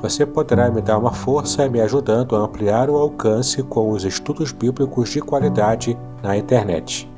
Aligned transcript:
Você 0.00 0.24
poderá 0.24 0.70
me 0.70 0.80
dar 0.80 0.98
uma 0.98 1.12
força 1.12 1.68
me 1.68 1.80
ajudando 1.80 2.36
a 2.36 2.40
ampliar 2.40 2.88
o 2.88 2.96
alcance 2.96 3.62
com 3.62 3.90
os 3.90 4.04
estudos 4.04 4.52
bíblicos 4.52 5.10
de 5.10 5.20
qualidade 5.20 5.96
na 6.22 6.36
internet. 6.36 7.10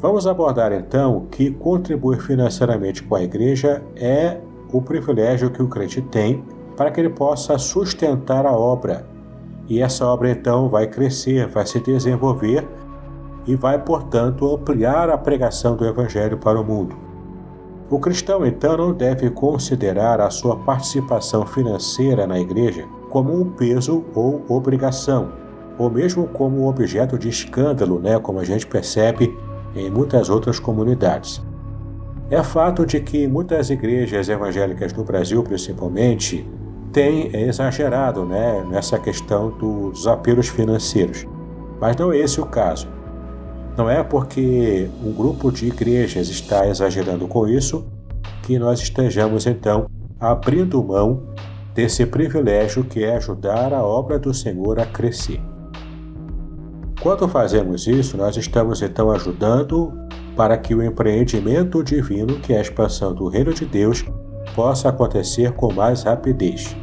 Vamos 0.00 0.26
abordar 0.26 0.72
então 0.72 1.26
que 1.30 1.52
contribuir 1.52 2.20
financeiramente 2.20 3.04
com 3.04 3.14
a 3.14 3.22
igreja 3.22 3.82
é 3.94 4.36
o 4.72 4.82
privilégio 4.82 5.50
que 5.50 5.62
o 5.62 5.68
crente 5.68 6.02
tem 6.02 6.42
para 6.82 6.90
que 6.90 7.00
ele 7.00 7.10
possa 7.10 7.56
sustentar 7.58 8.44
a 8.44 8.50
obra. 8.50 9.06
E 9.68 9.80
essa 9.80 10.04
obra 10.04 10.32
então 10.32 10.68
vai 10.68 10.88
crescer, 10.88 11.46
vai 11.46 11.64
se 11.64 11.78
desenvolver 11.78 12.66
e 13.46 13.54
vai, 13.54 13.78
portanto, 13.78 14.52
ampliar 14.52 15.08
a 15.08 15.16
pregação 15.16 15.76
do 15.76 15.86
Evangelho 15.86 16.36
para 16.38 16.60
o 16.60 16.64
mundo. 16.64 16.96
O 17.88 18.00
cristão, 18.00 18.44
então, 18.44 18.76
não 18.76 18.92
deve 18.92 19.30
considerar 19.30 20.20
a 20.20 20.28
sua 20.28 20.56
participação 20.56 21.46
financeira 21.46 22.26
na 22.26 22.40
igreja 22.40 22.84
como 23.10 23.32
um 23.32 23.50
peso 23.52 24.04
ou 24.12 24.44
obrigação, 24.48 25.30
ou 25.78 25.88
mesmo 25.88 26.26
como 26.26 26.68
objeto 26.68 27.16
de 27.16 27.28
escândalo, 27.28 28.00
né, 28.00 28.18
como 28.18 28.40
a 28.40 28.44
gente 28.44 28.66
percebe 28.66 29.32
em 29.76 29.88
muitas 29.88 30.28
outras 30.28 30.58
comunidades. 30.58 31.40
É 32.28 32.42
fato 32.42 32.84
de 32.84 32.98
que 32.98 33.28
muitas 33.28 33.70
igrejas 33.70 34.28
evangélicas 34.28 34.92
no 34.94 35.04
Brasil, 35.04 35.44
principalmente, 35.44 36.44
têm 36.92 37.34
exagerado 37.34 38.24
né, 38.24 38.64
nessa 38.68 38.98
questão 38.98 39.50
dos 39.50 40.06
apelos 40.06 40.48
financeiros. 40.48 41.26
Mas 41.80 41.96
não 41.96 42.12
é 42.12 42.18
esse 42.18 42.40
o 42.40 42.46
caso. 42.46 42.86
Não 43.76 43.88
é 43.88 44.02
porque 44.02 44.88
um 45.02 45.12
grupo 45.12 45.50
de 45.50 45.66
igrejas 45.66 46.28
está 46.28 46.66
exagerando 46.66 47.26
com 47.26 47.48
isso 47.48 47.86
que 48.42 48.58
nós 48.58 48.80
estejamos 48.80 49.46
então 49.46 49.86
abrindo 50.20 50.82
mão 50.82 51.22
desse 51.74 52.04
privilégio 52.04 52.84
que 52.84 53.02
é 53.02 53.16
ajudar 53.16 53.72
a 53.72 53.82
obra 53.82 54.18
do 54.18 54.34
Senhor 54.34 54.78
a 54.78 54.84
crescer. 54.84 55.40
Quando 57.00 57.26
fazemos 57.26 57.86
isso, 57.86 58.16
nós 58.16 58.36
estamos 58.36 58.82
então 58.82 59.10
ajudando 59.10 59.92
para 60.36 60.56
que 60.56 60.74
o 60.74 60.82
empreendimento 60.82 61.82
divino, 61.82 62.38
que 62.38 62.52
é 62.52 62.58
a 62.58 62.62
expansão 62.62 63.12
do 63.12 63.26
reino 63.26 63.52
de 63.52 63.64
Deus, 63.64 64.04
possa 64.54 64.90
acontecer 64.90 65.52
com 65.52 65.72
mais 65.72 66.02
rapidez. 66.04 66.76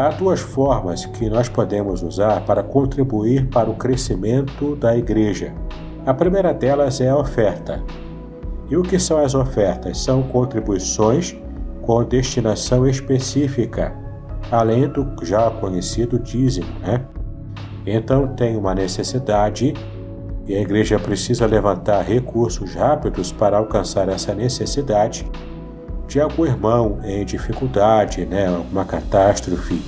Há 0.00 0.08
duas 0.08 0.40
formas 0.40 1.04
que 1.04 1.28
nós 1.28 1.46
podemos 1.50 2.02
usar 2.02 2.40
para 2.46 2.62
contribuir 2.62 3.50
para 3.50 3.68
o 3.68 3.74
crescimento 3.74 4.74
da 4.74 4.96
igreja. 4.96 5.52
A 6.06 6.14
primeira 6.14 6.54
delas 6.54 7.02
é 7.02 7.10
a 7.10 7.18
oferta. 7.18 7.84
E 8.70 8.78
o 8.78 8.82
que 8.82 8.98
são 8.98 9.22
as 9.22 9.34
ofertas? 9.34 9.98
São 9.98 10.22
contribuições 10.22 11.36
com 11.82 12.02
destinação 12.02 12.88
específica, 12.88 13.94
além 14.50 14.88
do 14.88 15.06
já 15.22 15.50
conhecido 15.50 16.18
dízimo, 16.18 16.72
né? 16.80 17.04
Então 17.86 18.28
tem 18.28 18.56
uma 18.56 18.74
necessidade 18.74 19.74
e 20.46 20.54
a 20.54 20.62
igreja 20.62 20.98
precisa 20.98 21.44
levantar 21.44 22.00
recursos 22.00 22.74
rápidos 22.74 23.32
para 23.32 23.58
alcançar 23.58 24.08
essa 24.08 24.34
necessidade 24.34 25.30
de 26.10 26.20
algum 26.20 26.44
irmão 26.44 26.98
em 27.04 27.24
dificuldade, 27.24 28.26
né, 28.26 28.48
alguma 28.48 28.84
catástrofe, 28.84 29.80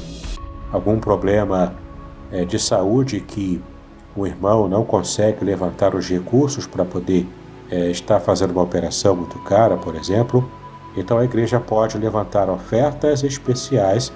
algum 0.73 1.01
problema 1.01 1.75
é, 2.31 2.45
de 2.45 2.61
saúde 2.61 3.19
que 3.19 3.61
o 4.15 4.25
irmão 4.25 4.69
não 4.69 4.85
consegue 4.85 5.45
levantar 5.45 5.97
os 5.97 6.09
recursos 6.09 6.65
para 6.65 6.85
poder 6.85 7.27
é, 7.69 7.91
estar 7.91 8.21
fazendo 8.21 8.53
uma 8.53 8.63
operação 8.63 9.17
muito 9.17 9.37
cara, 9.41 9.77
por 9.77 9.97
exemplo, 9.97 10.49
então 10.97 11.19
a 11.19 11.25
igreja 11.25 11.59
pode 11.59 11.99
levantar 11.99 12.49
ofertas 12.49 13.25
especiais 13.25 14.13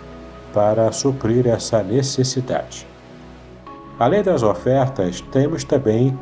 para 0.54 0.92
suprir 0.92 1.48
essa 1.48 1.82
necessidade. 1.82 2.86
Além 3.98 4.22
das 4.22 4.44
ofertas, 4.44 5.20
temos 5.32 5.64
também 5.64 6.16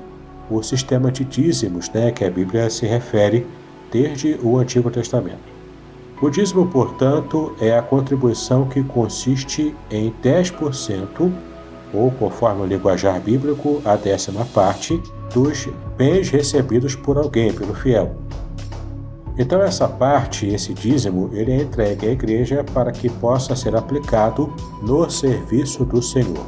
o 0.51 0.63
sistema 0.63 1.13
de 1.13 1.25
dízimos, 1.25 1.91
né, 1.91 2.11
que 2.11 2.25
a 2.25 2.31
Bíblia 2.31 2.71
se 2.71 2.87
refere 2.87 3.47
desde 3.93 4.39
o 4.43 4.57
Antigo 4.57 4.91
Testamento. 4.91 5.54
O 6.25 6.31
dízimo, 6.31 6.67
portanto, 6.67 7.55
é 7.61 7.77
a 7.77 7.83
contribuição 7.83 8.67
que 8.67 8.83
consiste 8.83 9.77
em 9.91 10.11
10%, 10.23 11.31
ou 11.93 12.11
conforme 12.13 12.63
o 12.63 12.65
linguajar 12.65 13.21
bíblico, 13.21 13.83
a 13.85 13.95
décima 13.95 14.43
parte, 14.47 14.99
dos 15.35 15.69
bens 15.99 16.31
recebidos 16.31 16.97
por 16.97 17.19
alguém, 17.19 17.53
pelo 17.53 17.75
fiel. 17.75 18.17
Então 19.37 19.61
essa 19.61 19.87
parte, 19.87 20.47
esse 20.47 20.73
dízimo, 20.73 21.29
ele 21.35 21.53
é 21.53 21.57
entregue 21.57 22.07
à 22.07 22.13
igreja 22.13 22.65
para 22.73 22.91
que 22.91 23.11
possa 23.11 23.55
ser 23.55 23.77
aplicado 23.77 24.51
no 24.83 25.11
serviço 25.11 25.85
do 25.85 26.01
Senhor. 26.01 26.47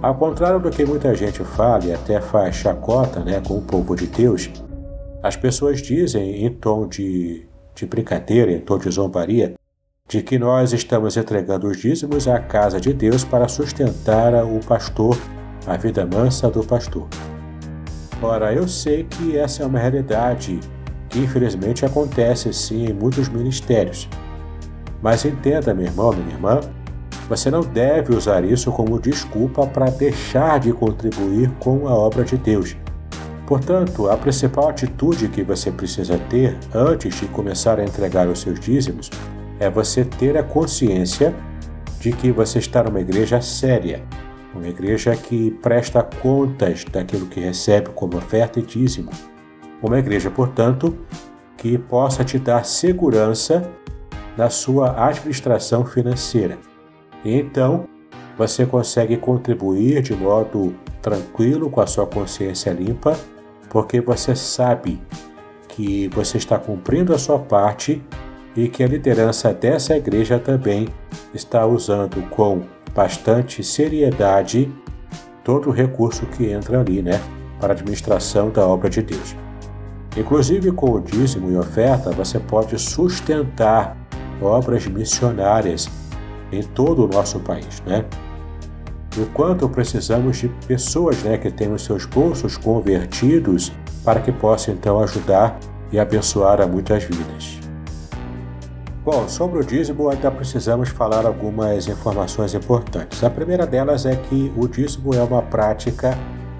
Ao 0.00 0.14
contrário 0.14 0.60
do 0.60 0.70
que 0.70 0.86
muita 0.86 1.14
gente 1.14 1.44
fala 1.44 1.84
e 1.84 1.92
até 1.92 2.22
faz 2.22 2.56
chacota 2.56 3.20
né, 3.20 3.38
com 3.46 3.58
o 3.58 3.62
povo 3.62 3.94
de 3.94 4.06
Deus, 4.06 4.48
as 5.22 5.36
pessoas 5.36 5.82
dizem 5.82 6.46
em 6.46 6.50
tom 6.50 6.88
de 6.88 7.46
de 7.76 7.86
brincadeira, 7.86 8.50
em 8.50 8.58
tom 8.58 8.78
de 8.78 8.90
zombaria, 8.90 9.54
de 10.08 10.22
que 10.22 10.38
nós 10.38 10.72
estamos 10.72 11.16
entregando 11.16 11.68
os 11.68 11.76
dízimos 11.76 12.26
à 12.26 12.38
casa 12.38 12.80
de 12.80 12.92
Deus 12.92 13.22
para 13.22 13.46
sustentar 13.48 14.32
o 14.44 14.58
pastor, 14.66 15.16
a 15.66 15.76
vida 15.76 16.06
mansa 16.06 16.48
do 16.48 16.64
pastor. 16.64 17.06
Ora, 18.22 18.52
eu 18.54 18.66
sei 18.66 19.04
que 19.04 19.36
essa 19.36 19.62
é 19.62 19.66
uma 19.66 19.78
realidade 19.78 20.58
que 21.10 21.18
infelizmente 21.18 21.84
acontece 21.84 22.52
sim 22.52 22.86
em 22.86 22.94
muitos 22.94 23.28
ministérios. 23.28 24.08
Mas 25.02 25.24
entenda, 25.24 25.74
meu 25.74 25.86
irmão, 25.86 26.12
minha 26.12 26.30
irmã, 26.34 26.60
você 27.28 27.50
não 27.50 27.60
deve 27.60 28.14
usar 28.14 28.42
isso 28.44 28.72
como 28.72 28.98
desculpa 28.98 29.66
para 29.66 29.90
deixar 29.90 30.60
de 30.60 30.72
contribuir 30.72 31.50
com 31.58 31.86
a 31.86 31.94
obra 31.94 32.24
de 32.24 32.38
Deus 32.38 32.74
Portanto, 33.46 34.10
a 34.10 34.16
principal 34.16 34.68
atitude 34.70 35.28
que 35.28 35.42
você 35.42 35.70
precisa 35.70 36.18
ter 36.28 36.58
antes 36.74 37.20
de 37.20 37.26
começar 37.28 37.78
a 37.78 37.84
entregar 37.84 38.26
os 38.26 38.40
seus 38.40 38.58
dízimos 38.58 39.08
é 39.60 39.70
você 39.70 40.04
ter 40.04 40.36
a 40.36 40.42
consciência 40.42 41.32
de 42.00 42.10
que 42.10 42.32
você 42.32 42.58
está 42.58 42.82
numa 42.82 43.00
igreja 43.00 43.40
séria, 43.40 44.02
uma 44.52 44.66
igreja 44.66 45.14
que 45.14 45.52
presta 45.62 46.02
contas 46.02 46.84
daquilo 46.84 47.26
que 47.26 47.40
recebe 47.40 47.90
como 47.90 48.16
oferta 48.16 48.58
e 48.58 48.62
dízimo. 48.62 49.10
Uma 49.80 49.98
igreja, 49.98 50.28
portanto, 50.28 50.96
que 51.56 51.78
possa 51.78 52.24
te 52.24 52.38
dar 52.38 52.64
segurança 52.64 53.70
na 54.36 54.50
sua 54.50 55.08
administração 55.08 55.84
financeira. 55.84 56.58
E 57.24 57.34
então, 57.34 57.86
você 58.36 58.66
consegue 58.66 59.16
contribuir 59.16 60.02
de 60.02 60.14
modo 60.14 60.74
tranquilo, 61.00 61.70
com 61.70 61.80
a 61.80 61.86
sua 61.86 62.06
consciência 62.06 62.70
limpa 62.72 63.16
porque 63.68 64.00
você 64.00 64.34
sabe 64.34 65.00
que 65.68 66.08
você 66.08 66.38
está 66.38 66.58
cumprindo 66.58 67.14
a 67.14 67.18
sua 67.18 67.38
parte 67.38 68.02
e 68.56 68.68
que 68.68 68.82
a 68.82 68.86
liderança 68.86 69.52
dessa 69.52 69.96
igreja 69.96 70.38
também 70.38 70.88
está 71.34 71.66
usando 71.66 72.22
com 72.30 72.62
bastante 72.94 73.62
seriedade 73.62 74.72
todo 75.44 75.68
o 75.68 75.72
recurso 75.72 76.24
que 76.26 76.50
entra 76.50 76.80
ali, 76.80 77.02
né? 77.02 77.20
para 77.60 77.72
a 77.72 77.76
administração 77.76 78.50
da 78.50 78.66
obra 78.66 78.88
de 78.88 79.02
Deus. 79.02 79.36
Inclusive, 80.16 80.72
com 80.72 80.92
o 80.92 81.00
dízimo 81.00 81.50
e 81.50 81.56
oferta, 81.56 82.10
você 82.10 82.38
pode 82.38 82.78
sustentar 82.78 83.96
obras 84.40 84.86
missionárias 84.86 85.88
em 86.50 86.62
todo 86.62 87.04
o 87.04 87.08
nosso 87.08 87.40
país, 87.40 87.82
né? 87.86 88.04
O 89.16 89.24
quanto 89.32 89.68
precisamos 89.68 90.36
de 90.36 90.48
pessoas 90.66 91.22
né, 91.22 91.38
que 91.38 91.50
tenham 91.50 91.78
seus 91.78 92.04
bolsos 92.04 92.58
convertidos 92.58 93.72
para 94.04 94.20
que 94.20 94.30
possam 94.30 94.74
então 94.74 95.00
ajudar 95.00 95.58
e 95.90 95.98
abençoar 95.98 96.60
a 96.60 96.66
muitas 96.66 97.04
vidas. 97.04 97.58
Bom, 99.04 99.28
sobre 99.28 99.60
o 99.60 99.64
dízimo 99.64 100.10
ainda 100.10 100.30
precisamos 100.30 100.88
falar 100.88 101.24
algumas 101.24 101.86
informações 101.86 102.54
importantes. 102.54 103.22
A 103.22 103.30
primeira 103.30 103.64
delas 103.64 104.04
é 104.04 104.16
que 104.16 104.52
o 104.56 104.66
dízimo 104.66 105.14
é 105.14 105.22
uma 105.22 105.42
prática 105.42 106.18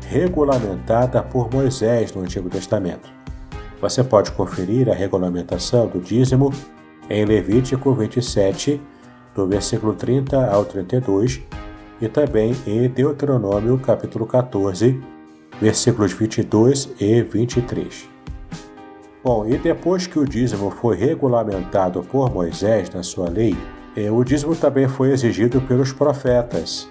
regulamentada 0.09 1.23
por 1.23 1.53
Moisés 1.53 2.15
no 2.15 2.23
Antigo 2.23 2.49
Testamento. 2.49 3.11
Você 3.81 4.03
pode 4.03 4.31
conferir 4.33 4.89
a 4.89 4.95
regulamentação 4.95 5.89
do 5.89 6.01
dízimo 6.01 6.53
em 7.11 7.25
Levítico 7.25 7.93
27, 7.93 8.81
do 9.35 9.47
versículo 9.47 9.93
30 9.95 10.47
ao 10.47 10.65
32, 10.65 11.43
e 12.01 12.09
também 12.09 12.55
em 12.67 12.89
Deuteronômio 12.89 13.79
capítulo 13.79 14.27
14, 14.27 15.01
versículos 15.61 16.13
22 16.13 16.91
e 17.01 17.23
23. 17.23 18.09
Bom, 19.25 19.47
e 19.47 19.59
depois 19.59 20.07
que 20.07 20.19
o 20.19 20.25
dízimo 20.25 20.71
foi 20.71 20.97
regulamentado 20.97 22.03
por 22.03 22.33
Moisés 22.33 22.91
na 22.91 23.03
sua 23.03 23.29
lei, 23.29 23.57
eh, 23.97 24.11
o 24.11 24.23
dízimo 24.23 24.55
também 24.55 24.87
foi 24.87 25.11
exigido 25.11 25.61
pelos 25.63 25.93
profetas. 25.93 26.89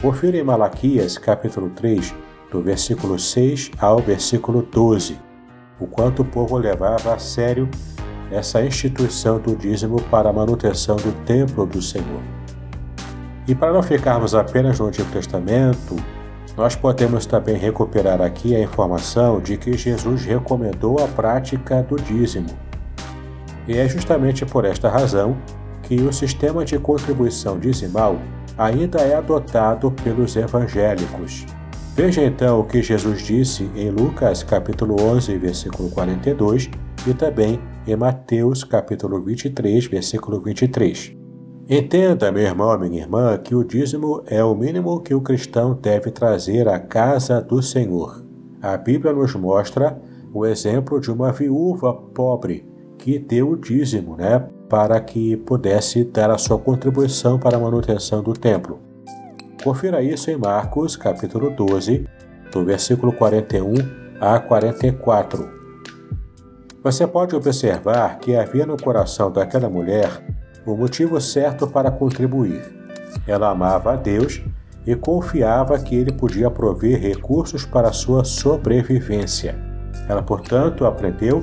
Confira 0.00 0.36
em 0.36 0.42
Malaquias 0.42 1.16
capítulo 1.16 1.70
3, 1.70 2.14
do 2.50 2.60
versículo 2.60 3.18
6 3.18 3.70
ao 3.78 3.98
versículo 4.00 4.62
12, 4.62 5.18
o 5.80 5.86
quanto 5.86 6.22
o 6.22 6.24
povo 6.24 6.58
levava 6.58 7.14
a 7.14 7.18
sério 7.18 7.68
essa 8.30 8.62
instituição 8.64 9.38
do 9.38 9.54
dízimo 9.54 10.00
para 10.10 10.30
a 10.30 10.32
manutenção 10.32 10.96
do 10.96 11.12
templo 11.24 11.66
do 11.66 11.80
Senhor. 11.80 12.41
E 13.46 13.54
para 13.54 13.72
não 13.72 13.82
ficarmos 13.82 14.34
apenas 14.34 14.78
no 14.78 14.86
Antigo 14.86 15.10
Testamento, 15.10 15.96
nós 16.56 16.76
podemos 16.76 17.26
também 17.26 17.56
recuperar 17.56 18.20
aqui 18.20 18.54
a 18.54 18.60
informação 18.60 19.40
de 19.40 19.56
que 19.56 19.76
Jesus 19.76 20.24
recomendou 20.24 21.02
a 21.02 21.08
prática 21.08 21.82
do 21.82 21.96
dízimo. 21.96 22.50
E 23.66 23.76
é 23.76 23.88
justamente 23.88 24.44
por 24.44 24.64
esta 24.64 24.88
razão 24.88 25.36
que 25.82 25.96
o 25.96 26.12
sistema 26.12 26.64
de 26.64 26.78
contribuição 26.78 27.58
dizimal 27.58 28.18
ainda 28.56 29.00
é 29.00 29.14
adotado 29.14 29.90
pelos 29.90 30.36
evangélicos. 30.36 31.46
Veja 31.94 32.22
então 32.22 32.60
o 32.60 32.64
que 32.64 32.82
Jesus 32.82 33.22
disse 33.22 33.70
em 33.74 33.90
Lucas 33.90 34.42
capítulo 34.42 34.96
11, 35.00 35.36
versículo 35.38 35.90
42 35.90 36.70
e 37.06 37.12
também 37.12 37.60
em 37.86 37.96
Mateus 37.96 38.64
capítulo 38.64 39.20
23, 39.20 39.86
versículo 39.86 40.40
23. 40.40 41.21
Entenda, 41.68 42.32
meu 42.32 42.42
irmão, 42.42 42.76
minha 42.78 43.00
irmã, 43.00 43.38
que 43.38 43.54
o 43.54 43.62
dízimo 43.62 44.22
é 44.26 44.42
o 44.42 44.54
mínimo 44.54 45.00
que 45.00 45.14
o 45.14 45.20
cristão 45.20 45.74
deve 45.74 46.10
trazer 46.10 46.68
à 46.68 46.80
casa 46.80 47.40
do 47.40 47.62
Senhor. 47.62 48.24
A 48.60 48.76
Bíblia 48.76 49.12
nos 49.12 49.34
mostra 49.36 49.96
o 50.34 50.44
exemplo 50.44 51.00
de 51.00 51.10
uma 51.10 51.30
viúva 51.30 51.94
pobre 51.94 52.66
que 52.98 53.18
deu 53.18 53.50
o 53.50 53.56
dízimo, 53.56 54.16
né, 54.16 54.44
para 54.68 55.00
que 55.00 55.36
pudesse 55.36 56.04
dar 56.04 56.30
a 56.30 56.38
sua 56.38 56.58
contribuição 56.58 57.38
para 57.38 57.56
a 57.56 57.60
manutenção 57.60 58.22
do 58.22 58.32
templo. 58.32 58.80
Confira 59.62 60.02
isso 60.02 60.30
em 60.30 60.36
Marcos, 60.36 60.96
capítulo 60.96 61.50
12, 61.50 62.06
do 62.50 62.64
versículo 62.64 63.12
41 63.12 63.74
a 64.20 64.40
44. 64.40 65.48
Você 66.82 67.06
pode 67.06 67.36
observar 67.36 68.18
que 68.18 68.34
havia 68.34 68.66
no 68.66 68.76
coração 68.76 69.30
daquela 69.30 69.68
mulher 69.68 70.24
o 70.66 70.76
motivo 70.76 71.20
certo 71.20 71.66
para 71.66 71.90
contribuir. 71.90 72.62
Ela 73.26 73.50
amava 73.50 73.92
a 73.92 73.96
Deus 73.96 74.42
e 74.86 74.94
confiava 74.94 75.78
que 75.78 75.94
ele 75.94 76.12
podia 76.12 76.50
prover 76.50 77.00
recursos 77.00 77.64
para 77.64 77.92
sua 77.92 78.24
sobrevivência. 78.24 79.54
Ela, 80.08 80.22
portanto, 80.22 80.84
aprendeu 80.84 81.42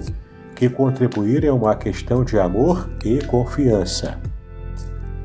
que 0.56 0.70
contribuir 0.70 1.46
é 1.46 1.52
uma 1.52 1.76
questão 1.76 2.24
de 2.24 2.38
amor 2.38 2.90
e 3.06 3.20
confiança. 3.24 4.18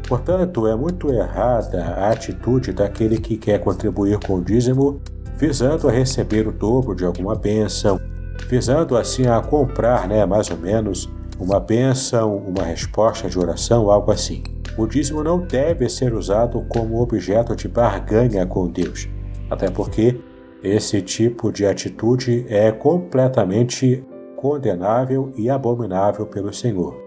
Portanto, 0.07 0.67
é 0.67 0.77
muito 0.77 1.11
errada 1.11 1.83
a 1.83 2.11
atitude 2.11 2.73
daquele 2.73 3.19
que 3.19 3.37
quer 3.37 3.59
contribuir 3.59 4.19
com 4.19 4.35
o 4.35 4.45
dízimo 4.45 5.01
visando 5.37 5.89
a 5.89 5.93
receber 5.93 6.47
o 6.47 6.53
dobro 6.53 6.95
de 6.95 7.05
alguma 7.05 7.35
bênção, 7.35 8.01
visando 8.49 8.97
assim 8.97 9.27
a 9.27 9.41
comprar, 9.41 10.07
né, 10.07 10.25
mais 10.25 10.51
ou 10.51 10.57
menos, 10.57 11.11
uma 11.45 11.61
bênção, 11.61 12.37
uma 12.37 12.65
resposta 12.65 13.29
de 13.29 13.39
oração, 13.39 13.91
algo 13.91 14.11
assim. 14.11 14.43
O 14.79 14.87
dízimo 14.87 15.23
não 15.23 15.39
deve 15.39 15.89
ser 15.89 16.15
usado 16.15 16.65
como 16.69 17.01
objeto 17.01 17.55
de 17.55 17.69
barganha 17.69 18.45
com 18.47 18.67
Deus, 18.67 19.09
até 19.51 19.71
porque 19.71 20.19
esse 20.63 21.03
tipo 21.03 21.53
de 21.53 21.67
atitude 21.67 22.47
é 22.49 22.73
completamente 22.73 24.03
condenável 24.35 25.31
e 25.37 25.51
abominável 25.51 26.27
pelo 26.27 26.53
Senhor. 26.53 26.99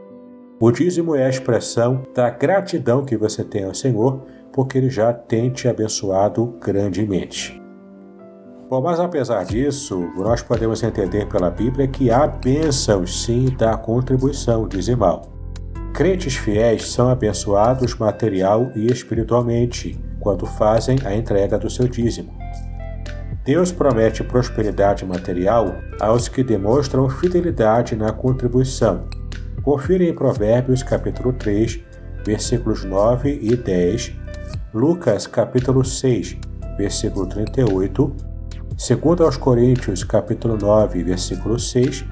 O 0.59 0.71
dízimo 0.71 1.15
é 1.15 1.25
a 1.25 1.29
expressão 1.29 2.03
da 2.13 2.29
gratidão 2.29 3.03
que 3.03 3.17
você 3.17 3.43
tem 3.43 3.63
ao 3.63 3.73
Senhor, 3.73 4.23
porque 4.53 4.77
Ele 4.77 4.89
já 4.89 5.11
tem 5.13 5.49
te 5.49 5.67
abençoado 5.67 6.55
grandemente. 6.63 7.61
Bom, 8.69 8.81
mas 8.81 8.99
apesar 8.99 9.45
disso, 9.45 10.11
nós 10.17 10.41
podemos 10.41 10.83
entender 10.83 11.25
pela 11.27 11.49
Bíblia 11.49 11.87
que 11.87 12.11
há 12.11 12.27
bênçãos 12.27 13.23
sim 13.23 13.45
da 13.57 13.77
contribuição 13.77 14.67
dizimal. 14.67 15.31
Crentes 15.93 16.35
fiéis 16.35 16.91
são 16.91 17.07
abençoados 17.07 17.95
material 17.95 18.69
e 18.75 18.87
espiritualmente 18.87 19.97
quando 20.19 20.45
fazem 20.45 20.97
a 21.05 21.15
entrega 21.15 21.57
do 21.57 21.69
seu 21.69 21.87
dízimo. 21.87 22.35
Deus 23.45 23.71
promete 23.71 24.21
prosperidade 24.21 25.05
material 25.05 25.73
aos 25.97 26.27
que 26.27 26.43
demonstram 26.43 27.09
fidelidade 27.09 27.95
na 27.95 28.11
contribuição. 28.11 29.05
Confira 29.63 30.03
em 30.03 30.13
Provérbios 30.13 30.83
capítulo 30.83 31.31
3, 31.31 31.79
versículos 32.25 32.83
9 32.83 33.39
e 33.41 33.55
10, 33.55 34.13
Lucas 34.73 35.25
capítulo 35.25 35.85
6, 35.85 36.37
versículo 36.77 37.25
38 37.27 38.36
Segundo 38.77 39.23
aos 39.23 39.37
Coríntios, 39.37 40.03
capítulo 40.03 40.55
9, 40.55 41.03
versículo 41.03 41.57
6, 41.57 42.05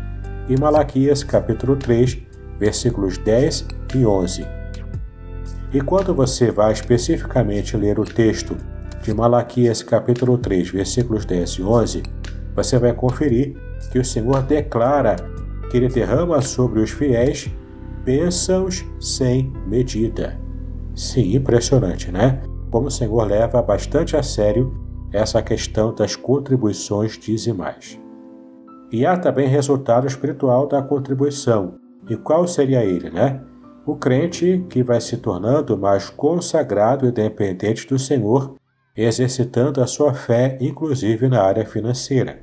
e 0.49 0.59
Malaquias, 0.59 1.23
capítulo 1.23 1.75
3, 1.75 2.17
versículos 2.59 3.19
10 3.19 3.67
e 3.93 4.03
11. 4.03 4.47
E 5.71 5.79
quando 5.81 6.11
você 6.15 6.49
vai 6.49 6.73
especificamente 6.73 7.77
ler 7.77 7.99
o 7.99 8.03
texto 8.03 8.57
de 9.03 9.13
Malaquias, 9.13 9.83
capítulo 9.83 10.39
3, 10.39 10.71
versículos 10.71 11.23
10 11.23 11.51
e 11.51 11.61
11, 11.61 12.03
você 12.55 12.79
vai 12.79 12.93
conferir 12.93 13.55
que 13.91 13.99
o 13.99 14.03
Senhor 14.03 14.41
declara 14.41 15.17
que 15.69 15.77
ele 15.77 15.87
derrama 15.87 16.41
sobre 16.41 16.79
os 16.79 16.89
fiéis 16.89 17.47
bênçãos 18.03 18.83
sem 18.99 19.53
medida. 19.67 20.35
Sim, 20.95 21.35
impressionante, 21.35 22.11
né? 22.11 22.41
Como 22.71 22.87
o 22.87 22.91
Senhor 22.91 23.23
leva 23.23 23.61
bastante 23.61 24.17
a 24.17 24.23
sério 24.23 24.84
essa 25.15 25.41
questão 25.41 25.93
das 25.93 26.15
contribuições 26.15 27.17
dizimais. 27.17 27.99
E 28.91 29.05
há 29.05 29.17
também 29.17 29.47
resultado 29.47 30.05
espiritual 30.05 30.67
da 30.67 30.81
contribuição. 30.81 31.75
E 32.09 32.15
qual 32.15 32.47
seria 32.47 32.83
ele, 32.83 33.09
né? 33.09 33.41
O 33.85 33.95
crente 33.95 34.65
que 34.69 34.83
vai 34.83 34.99
se 35.01 35.17
tornando 35.17 35.77
mais 35.77 36.09
consagrado 36.09 37.07
e 37.07 37.11
dependente 37.11 37.87
do 37.87 37.97
Senhor, 37.97 38.55
exercitando 38.95 39.81
a 39.81 39.87
sua 39.87 40.13
fé, 40.13 40.57
inclusive 40.61 41.27
na 41.27 41.41
área 41.41 41.65
financeira. 41.65 42.39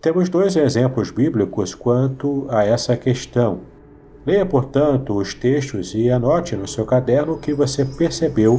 Temos 0.00 0.28
dois 0.28 0.56
exemplos 0.56 1.10
bíblicos 1.10 1.74
quanto 1.74 2.46
a 2.48 2.64
essa 2.64 2.96
questão. 2.96 3.60
Leia, 4.26 4.44
portanto, 4.44 5.16
os 5.16 5.34
textos 5.34 5.94
e 5.94 6.10
anote 6.10 6.54
no 6.54 6.68
seu 6.68 6.84
caderno 6.84 7.34
o 7.34 7.38
que 7.38 7.52
você 7.52 7.84
percebeu 7.84 8.58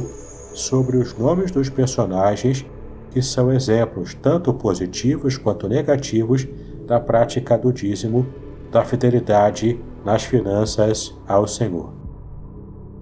sobre 0.54 0.96
os 0.96 1.16
nomes 1.16 1.50
dos 1.50 1.68
personagens 1.68 2.66
que 3.10 3.20
são 3.20 3.52
exemplos 3.52 4.14
tanto 4.14 4.52
positivos 4.54 5.36
quanto 5.36 5.68
negativos 5.68 6.46
da 6.86 6.98
prática 7.00 7.56
do 7.56 7.72
dízimo, 7.72 8.26
da 8.70 8.84
fidelidade 8.84 9.80
nas 10.04 10.24
finanças 10.24 11.14
ao 11.26 11.46
Senhor. 11.46 11.92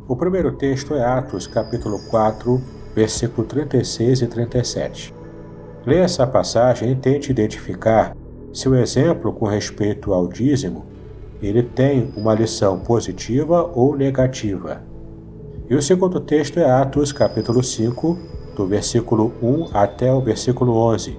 O 0.07 0.17
primeiro 0.17 0.53
texto 0.53 0.95
é 0.95 1.05
Atos, 1.05 1.47
capítulo 1.47 1.99
4, 2.11 2.61
versículo 2.95 3.47
36 3.47 4.23
e 4.23 4.27
37. 4.27 5.15
Leia 5.87 6.03
essa 6.03 6.27
passagem 6.27 6.93
e 6.93 6.97
tente 6.97 7.31
identificar 7.31 8.17
se 8.53 8.69
o 8.69 8.75
exemplo 8.75 9.33
com 9.33 9.47
respeito 9.47 10.13
ao 10.13 10.27
dízimo 10.27 10.87
ele 11.41 11.63
tem 11.63 12.13
uma 12.17 12.35
lição 12.35 12.81
positiva 12.81 13.71
ou 13.75 13.97
negativa. 13.97 14.83
E 15.71 15.75
o 15.75 15.83
segundo 15.83 16.19
texto 16.21 16.59
é 16.59 16.69
Atos, 16.69 17.13
capítulo 17.13 17.63
5, 17.63 18.19
do 18.59 18.67
versículo 18.67 19.33
1 19.41 19.69
até 19.73 20.13
o 20.13 20.21
versículo 20.21 20.75
11. 20.75 21.17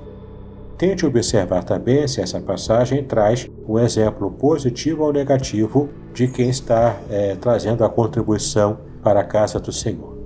tente 0.77 1.05
observar 1.05 1.63
também 1.63 2.05
se 2.05 2.21
essa 2.21 2.39
passagem 2.39 3.03
traz 3.03 3.49
um 3.67 3.79
exemplo 3.79 4.29
positivo 4.29 5.03
ou 5.03 5.13
negativo 5.13 5.89
de 6.13 6.27
quem 6.27 6.49
está 6.49 6.97
é, 7.09 7.35
trazendo 7.35 7.85
a 7.85 7.89
contribuição 7.89 8.77
para 9.01 9.21
a 9.21 9.23
casa 9.23 9.57
do 9.57 9.71
Senhor. 9.71 10.17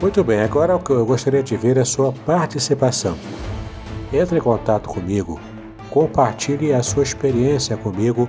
Muito 0.00 0.24
bem, 0.24 0.40
agora 0.40 0.76
o 0.76 0.80
que 0.80 0.90
eu 0.90 1.06
gostaria 1.06 1.42
de 1.42 1.56
ver 1.56 1.76
é 1.76 1.80
a 1.80 1.84
sua 1.84 2.12
participação. 2.12 3.16
Entre 4.12 4.38
em 4.38 4.40
contato 4.40 4.88
comigo, 4.88 5.40
compartilhe 5.90 6.72
a 6.72 6.82
sua 6.82 7.02
experiência 7.02 7.76
comigo 7.76 8.28